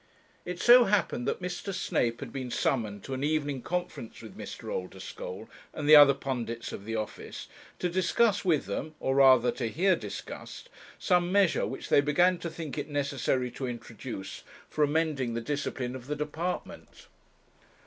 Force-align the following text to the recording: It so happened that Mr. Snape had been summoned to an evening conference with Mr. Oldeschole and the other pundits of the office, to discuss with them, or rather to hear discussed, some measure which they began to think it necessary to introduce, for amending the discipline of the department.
It 0.45 0.59
so 0.59 0.85
happened 0.85 1.27
that 1.27 1.43
Mr. 1.43 1.71
Snape 1.71 2.21
had 2.21 2.33
been 2.33 2.49
summoned 2.49 3.03
to 3.03 3.13
an 3.13 3.23
evening 3.23 3.61
conference 3.61 4.23
with 4.23 4.35
Mr. 4.35 4.73
Oldeschole 4.73 5.47
and 5.75 5.87
the 5.87 5.95
other 5.95 6.15
pundits 6.15 6.71
of 6.71 6.85
the 6.85 6.95
office, 6.95 7.47
to 7.77 7.87
discuss 7.87 8.43
with 8.43 8.65
them, 8.65 8.95
or 8.99 9.13
rather 9.13 9.51
to 9.51 9.69
hear 9.69 9.95
discussed, 9.95 10.69
some 10.97 11.31
measure 11.31 11.67
which 11.67 11.89
they 11.89 12.01
began 12.01 12.39
to 12.39 12.49
think 12.49 12.79
it 12.79 12.89
necessary 12.89 13.51
to 13.51 13.67
introduce, 13.67 14.41
for 14.71 14.83
amending 14.83 15.35
the 15.35 15.39
discipline 15.39 15.95
of 15.95 16.07
the 16.07 16.15
department. 16.15 17.05